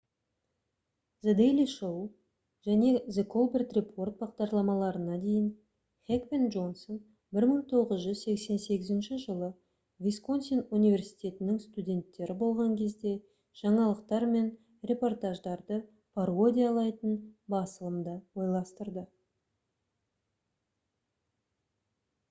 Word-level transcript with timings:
the 1.25 1.33
daily 1.39 1.63
show 1.71 1.97
және 2.67 2.93
the 3.17 3.23
colbert 3.33 3.75
report 3.77 4.15
бағдарламаларына 4.21 5.17
дейін 5.25 5.51
хек 6.11 6.25
пен 6.31 6.47
джонсон 6.55 6.97
1988 7.41 9.19
жылы 9.27 9.51
висконсин 10.07 10.65
университетінің 10.79 11.61
студенттері 11.67 12.39
болған 12.41 12.73
кезде 12.81 13.13
жаңалықтар 13.61 14.27
мен 14.35 14.51
репортаждарды 14.93 15.81
пародиялайтын 16.21 17.17
басылымды 17.57 18.19
ойластырды 18.45 19.05